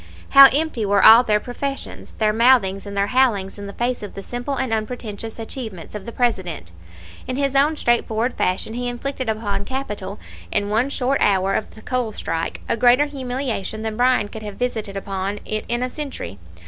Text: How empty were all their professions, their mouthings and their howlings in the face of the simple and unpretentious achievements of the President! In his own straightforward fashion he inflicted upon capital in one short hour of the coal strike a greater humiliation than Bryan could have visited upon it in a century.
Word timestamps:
How 0.29 0.47
empty 0.51 0.83
were 0.83 1.03
all 1.05 1.21
their 1.23 1.39
professions, 1.39 2.13
their 2.17 2.33
mouthings 2.33 2.87
and 2.87 2.97
their 2.97 3.05
howlings 3.13 3.59
in 3.59 3.67
the 3.67 3.73
face 3.73 4.01
of 4.01 4.15
the 4.15 4.23
simple 4.23 4.55
and 4.55 4.73
unpretentious 4.73 5.37
achievements 5.37 5.93
of 5.93 6.07
the 6.07 6.11
President! 6.11 6.71
In 7.27 7.35
his 7.35 7.55
own 7.55 7.77
straightforward 7.77 8.33
fashion 8.33 8.73
he 8.73 8.87
inflicted 8.89 9.29
upon 9.29 9.63
capital 9.63 10.19
in 10.51 10.69
one 10.69 10.89
short 10.89 11.19
hour 11.21 11.53
of 11.53 11.75
the 11.75 11.83
coal 11.83 12.13
strike 12.13 12.61
a 12.67 12.75
greater 12.75 13.05
humiliation 13.05 13.83
than 13.83 13.95
Bryan 13.95 14.27
could 14.27 14.41
have 14.41 14.55
visited 14.55 14.97
upon 14.97 15.39
it 15.45 15.65
in 15.69 15.83
a 15.83 15.89
century. 15.91 16.39